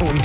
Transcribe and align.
gefunden. 0.00 0.24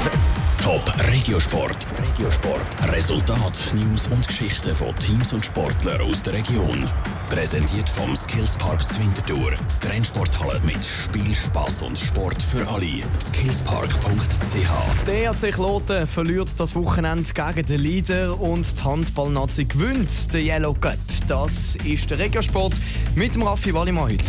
Top 0.64 0.94
Regiosport. 1.12 1.77
Regiosport. 2.00 2.94
Resultat, 2.94 3.72
News 3.73 4.07
und 4.07 4.25
Geschichten 4.28 4.73
von 4.73 4.96
Teams 4.96 5.33
und 5.33 5.46
Sportlern 5.46 6.01
aus 6.01 6.23
der 6.23 6.33
Region. 6.33 6.89
Präsentiert 7.29 7.89
vom 7.89 8.15
Skillspark 8.15 8.89
Zwintertour. 8.89 9.51
Die 9.51 9.88
Trennsporthalle 9.88 10.61
mit 10.61 10.83
Spiel, 10.83 11.33
Spass 11.33 11.81
und 11.81 11.97
Sport 11.97 12.41
für 12.41 12.67
alle. 12.67 13.03
Skillspark.ch. 13.21 15.05
Der 15.05 15.31
EHC 15.31 15.51
Kloten 15.51 16.07
verliert 16.07 16.50
das 16.57 16.73
Wochenende 16.73 17.32
gegen 17.34 17.68
den 17.68 17.82
Leader 17.82 18.39
und 18.39 18.66
die 18.80 18.84
Handballnazi 18.84 19.66
gewinnt 19.66 20.34
den 20.34 20.46
Yellow 20.46 20.73
Cup. 20.73 20.98
Das 21.28 21.76
ist 21.84 22.10
der 22.10 22.20
Regiosport 22.20 22.73
mit 23.16 23.36
dem 23.36 23.44
Raffi 23.44 23.73
Wallimann 23.73 24.05
heute. 24.05 24.23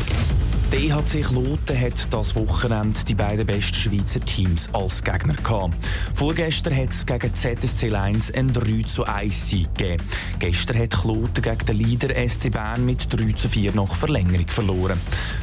Der 0.73 0.81
EHC 0.81 1.23
Kloten 1.23 1.81
hat 1.81 2.13
das 2.13 2.35
Wochenende 2.35 2.99
die 3.07 3.15
beiden 3.15 3.47
besten 3.47 3.75
Schweizer 3.75 4.19
Teams 4.19 4.69
als 4.73 5.03
Gegner 5.05 5.35
gehabt. 5.35 5.75
Vorgestern 6.17 6.75
hat 6.75 6.93
es 6.93 7.05
gegen 7.05 7.35
ZSC 7.35 7.95
1 7.95 8.33
einen 8.33 8.51
3 8.51 8.89
zu 8.89 9.05
1 9.05 9.51
Sieg 9.51 9.75
gegeben. 9.75 10.03
Gestern 10.39 10.79
hat 10.79 10.91
Kloten 10.93 11.43
gegen 11.43 11.67
den 11.67 11.77
Leader 11.77 12.09
SC 12.27 12.51
Bern 12.51 12.87
mit 12.87 13.07
3 13.13 13.33
zu 13.33 13.51
4 13.51 13.75
nach 13.75 13.95
Verlängerung 13.95 14.49
verloren. 14.49 14.99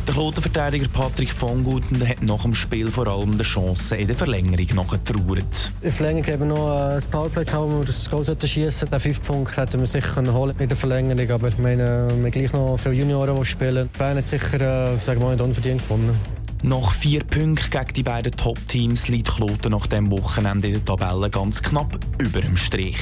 Der 0.07 0.15
Kloten-Verteidiger 0.15 0.87
Patrick 0.87 1.31
von 1.31 1.63
Guten 1.63 2.07
hat 2.07 2.23
nach 2.23 2.41
dem 2.41 2.55
Spiel 2.55 2.87
vor 2.87 3.05
allem 3.05 3.37
die 3.37 3.43
Chance 3.43 3.97
in 3.97 4.07
der 4.07 4.15
Verlängerung 4.15 4.65
nachgetrauert. 4.73 5.71
In 5.81 5.83
der 5.83 5.91
Verlängerung 5.91 6.39
wir 6.39 6.47
noch 6.47 6.79
ein 6.89 7.03
Powerplay 7.03 7.45
gehabt, 7.45 7.71
wo 7.71 7.77
wir 7.77 7.85
das 7.85 8.09
Goal 8.09 8.25
schießen 8.25 8.71
sollten. 8.71 8.99
Fünf 8.99 9.21
Punkte 9.21 9.61
hätten 9.61 9.79
wir 9.79 9.85
sicher 9.85 10.33
holen 10.33 10.55
in 10.57 10.67
der 10.67 10.75
Verlängerung. 10.75 11.29
Aber 11.29 11.49
ich 11.49 11.57
meine, 11.59 12.11
wir 12.19 12.31
gleich 12.31 12.51
noch 12.51 12.77
viele 12.77 12.95
Junioren, 12.95 13.35
die 13.35 13.45
spielen. 13.45 13.89
Bern 13.95 14.17
hat 14.17 14.27
sicher 14.27 14.55
äh, 14.55 14.97
sagen 14.97 15.21
wir 15.21 15.27
mal, 15.27 15.39
unverdient 15.39 15.83
gewonnen. 15.83 16.17
Nach 16.65 16.93
vier 16.93 17.25
Punkten 17.25 17.69
gegen 17.69 17.93
die 17.93 18.03
beiden 18.03 18.31
Top-Teams 18.31 19.09
liegt 19.09 19.35
Kloten 19.35 19.71
nach 19.71 19.85
dem 19.85 20.09
Wochenende 20.09 20.69
in 20.69 20.75
der 20.75 20.85
Tabelle 20.85 21.29
ganz 21.29 21.61
knapp 21.61 21.99
über 22.19 22.39
dem 22.39 22.55
Strich. 22.55 22.97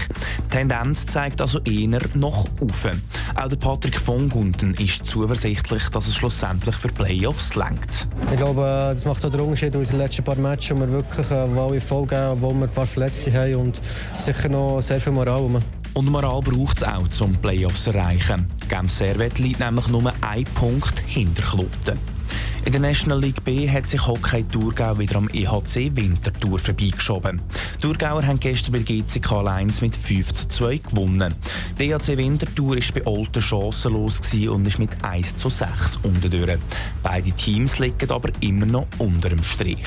Die 0.48 0.58
Tendenz 0.58 1.06
zeigt 1.06 1.42
also 1.42 1.60
eher 1.60 2.00
nach 2.16 2.46
oben. 2.60 3.04
Auch 3.36 3.48
der 3.50 3.58
Patrick 3.58 4.00
von 4.00 4.30
Gunten 4.30 4.74
ist 4.74 5.06
zuversichtlich, 5.06 5.84
dass 5.90 6.08
es 6.08 6.16
schlussendlich 6.16 6.76
für 6.76 6.88
Playoffs 6.88 7.54
lenkt. 7.54 8.08
Ich 8.32 8.38
glaube, 8.38 8.62
äh, 8.62 8.94
das 8.96 9.06
macht 9.06 9.24
auch 9.24 9.30
den 9.30 9.42
Unterschied 9.42 9.76
in 9.76 9.82
unseren 9.82 10.00
letzten 10.00 10.24
paar 10.24 10.38
Matches, 10.38 10.76
wo 10.76 10.80
wir 10.80 10.92
wirklich 10.92 11.30
äh, 11.30 11.36
alle 11.36 11.82
voll 11.82 12.08
geben, 12.08 12.42
wo 12.42 12.52
wir 12.52 12.64
ein 12.64 12.70
paar 12.70 12.88
Verletzte 12.88 13.32
haben 13.32 13.56
und 13.58 13.80
sicher 14.18 14.50
noch 14.50 14.82
sehr 14.82 15.00
viel 15.00 15.14
Moral 15.14 15.40
rum. 15.40 15.60
Und 15.94 16.10
Moral 16.10 16.42
braucht 16.42 16.78
es 16.78 16.84
auch, 16.84 17.04
um 17.24 17.36
Playoffs 17.36 17.84
zu 17.84 17.92
erreichen. 17.92 18.48
Genf 18.68 18.92
Servet 18.92 19.38
liegt 19.38 19.60
nämlich 19.60 19.88
nur 19.88 20.12
ein 20.22 20.46
Punkt 20.56 20.98
hinter 21.06 21.44
Kloten. 21.44 22.21
In 22.64 22.74
der 22.74 22.82
National 22.82 23.20
League 23.20 23.44
B 23.44 23.68
hat 23.68 23.88
sich 23.88 24.06
Hockey 24.06 24.44
Thurgau 24.44 25.00
wieder 25.00 25.16
am 25.16 25.28
EHC 25.30 25.96
Winterthur 25.96 26.60
vorbeigeschoben. 26.60 27.42
Die 27.78 27.82
Thurgauer 27.82 28.24
haben 28.24 28.40
gestern 28.40 28.74
bei 28.74 28.80
GCK 28.80 29.48
1 29.48 29.82
mit 29.82 29.96
5 29.96 30.32
zu 30.32 30.48
2 30.48 30.78
gewonnen. 30.78 31.34
Der 31.80 31.86
EHC 31.88 32.18
Winterthur 32.18 32.76
war 32.76 32.84
bei 32.94 33.08
Olten 33.08 33.42
chancenlos 33.42 34.22
und 34.48 34.68
ist 34.68 34.78
mit 34.78 34.92
1 35.04 35.38
zu 35.38 35.50
6 35.50 35.98
unten 36.04 36.30
durch. 36.30 36.60
Beide 37.02 37.32
Teams 37.32 37.80
liegen 37.80 38.12
aber 38.12 38.30
immer 38.42 38.68
noch 38.68 38.88
unter 39.00 39.30
dem 39.30 39.44
Strich. 39.44 39.80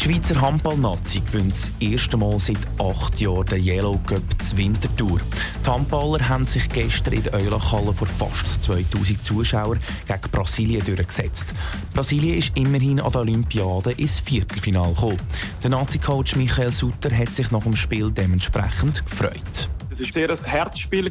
Die 0.00 0.14
Schweizer 0.14 0.40
Handballnazi 0.40 1.20
gewinnt 1.20 1.52
das 1.52 1.70
erste 1.78 2.16
Mal 2.16 2.40
seit 2.40 2.56
acht 2.78 3.20
Jahren 3.20 3.44
den 3.44 3.62
Yellow 3.62 4.00
Cup 4.06 4.22
zur 4.38 4.56
Wintertour. 4.56 5.20
Die 5.62 5.70
Handballer 5.70 6.26
haben 6.26 6.46
sich 6.46 6.66
gestern 6.70 7.12
in 7.12 7.22
der 7.24 7.34
Eulachhalle 7.34 7.92
vor 7.92 8.06
fast 8.06 8.64
2000 8.64 9.22
Zuschauern 9.22 9.78
gegen 10.06 10.30
Brasilien 10.32 10.82
durchgesetzt. 10.86 11.52
Brasilien 11.92 12.38
ist 12.38 12.52
immerhin 12.56 12.98
an 12.98 13.12
der 13.12 13.20
Olympiade 13.20 13.92
ins 13.92 14.20
Viertelfinale 14.20 14.94
gekommen. 14.94 15.20
Der 15.62 15.68
Nazi-Coach 15.68 16.34
Michael 16.36 16.72
Sutter 16.72 17.14
hat 17.14 17.34
sich 17.34 17.50
nach 17.50 17.64
dem 17.64 17.76
Spiel 17.76 18.10
dementsprechend 18.10 19.04
gefreut. 19.04 19.68
Es 20.00 20.14
war 20.14 20.30
ein 20.30 20.44
Herzspiel 20.44 21.10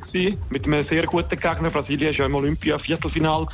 mit 0.50 0.66
einem 0.66 0.84
sehr 0.84 1.06
guten 1.06 1.30
Gegner. 1.30 1.70
Brasilien 1.70 2.12
war 2.12 2.18
ja 2.18 2.26
im 2.26 2.34
Olympia-Viertelfinal. 2.34 3.46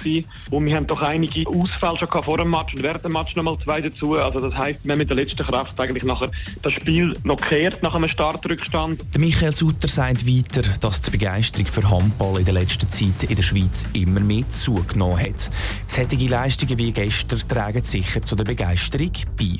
Und 0.50 0.66
wir 0.66 0.76
haben 0.76 0.88
doch 0.88 1.02
einige 1.02 1.48
Ausfälle 1.50 1.98
schon 1.98 2.24
vor 2.24 2.38
dem 2.38 2.50
Match 2.52 2.74
und 2.74 2.84
während 2.84 3.04
dem 3.04 3.12
Match 3.12 3.36
nochmal 3.36 3.58
zwei 3.64 3.82
dazu. 3.82 4.14
Also 4.14 4.40
das 4.40 4.58
heisst, 4.58 4.86
wir 4.86 4.94
haben 4.94 5.00
mit 5.00 5.10
der 5.10 5.18
letzten 5.18 5.44
Kraft 5.44 5.78
eigentlich 5.78 6.06
nachher 6.06 6.32
das 6.62 6.72
Spiel 6.72 7.14
noch 7.24 7.36
gekehrt 7.36 7.84
nach 7.84 7.96
einem 7.96 8.08
Startrückstand. 8.08 9.04
Michael 9.18 9.52
Sutter 9.52 9.90
sagt 9.90 10.26
weiter, 10.26 10.64
dass 10.80 11.02
die 11.02 11.12
Begeisterung 11.12 11.66
für 11.66 11.90
Handball 11.90 12.40
in 12.40 12.46
der 12.46 12.54
letzten 12.54 12.90
Zeit 12.90 13.30
in 13.30 13.36
der 13.36 13.44
Schweiz 13.44 13.86
immer 13.92 14.22
mehr 14.22 14.48
zugenommen 14.50 15.20
hat. 15.20 15.52
Solche 15.88 16.28
Leistungen 16.28 16.78
wie 16.78 16.94
gestern 16.94 17.42
tragen 17.50 17.84
sicher 17.84 18.22
zu 18.22 18.38
der 18.38 18.46
Begeisterung 18.46 19.12
bei. 19.38 19.60